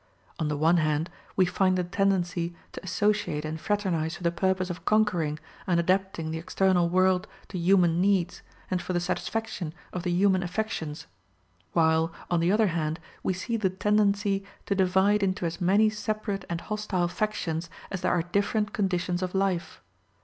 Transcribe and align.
On 0.39 0.47
the 0.47 0.57
one 0.57 0.77
hand, 0.77 1.11
we 1.35 1.45
find 1.45 1.77
the 1.77 1.83
tendency 1.83 2.55
to 2.71 2.81
associate 2.83 3.45
and 3.45 3.61
fraternize 3.61 4.15
for 4.17 4.23
the 4.23 4.31
purpose 4.31 4.71
of 4.71 4.83
conquering 4.83 5.37
and 5.67 5.79
adapting 5.79 6.31
the 6.31 6.39
external 6.39 6.89
world 6.89 7.27
to 7.49 7.59
human 7.59 8.01
needs, 8.01 8.41
and 8.71 8.81
for 8.81 8.93
the 8.93 8.99
satisfaction 8.99 9.75
of 9.93 10.01
the 10.01 10.09
human 10.09 10.41
affections; 10.41 11.05
while, 11.73 12.11
on 12.31 12.39
the 12.39 12.51
other 12.51 12.69
hand 12.73 12.99
we 13.21 13.33
see 13.33 13.57
the 13.57 13.69
tendency 13.69 14.43
to 14.65 14.73
divide 14.73 15.21
into 15.21 15.45
as 15.45 15.61
many 15.61 15.87
separate 15.87 16.45
and 16.49 16.61
hostile 16.61 17.07
factions 17.07 17.69
as 17.91 18.01
there 18.01 18.11
are 18.11 18.23
different 18.23 18.73
conditions 18.73 19.21
of 19.21 19.35
life. 19.35 19.83